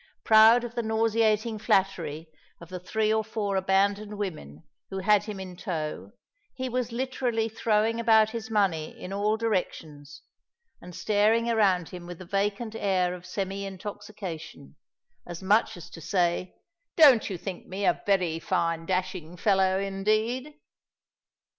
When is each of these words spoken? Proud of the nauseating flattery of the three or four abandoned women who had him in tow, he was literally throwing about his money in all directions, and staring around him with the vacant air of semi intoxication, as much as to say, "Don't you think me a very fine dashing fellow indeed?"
Proud 0.23 0.63
of 0.63 0.73
the 0.73 0.81
nauseating 0.81 1.59
flattery 1.59 2.27
of 2.59 2.69
the 2.69 2.79
three 2.79 3.13
or 3.13 3.23
four 3.23 3.55
abandoned 3.55 4.17
women 4.17 4.63
who 4.89 4.97
had 4.97 5.25
him 5.25 5.39
in 5.39 5.55
tow, 5.55 6.11
he 6.55 6.67
was 6.67 6.91
literally 6.91 7.47
throwing 7.47 7.99
about 7.99 8.31
his 8.31 8.49
money 8.49 8.99
in 8.99 9.13
all 9.13 9.37
directions, 9.37 10.23
and 10.81 10.95
staring 10.95 11.47
around 11.51 11.89
him 11.89 12.07
with 12.07 12.17
the 12.17 12.25
vacant 12.25 12.73
air 12.75 13.13
of 13.13 13.27
semi 13.27 13.63
intoxication, 13.63 14.75
as 15.27 15.43
much 15.43 15.77
as 15.77 15.87
to 15.91 16.01
say, 16.01 16.55
"Don't 16.97 17.29
you 17.29 17.37
think 17.37 17.67
me 17.67 17.85
a 17.85 18.01
very 18.03 18.39
fine 18.39 18.87
dashing 18.87 19.37
fellow 19.37 19.77
indeed?" 19.77 20.55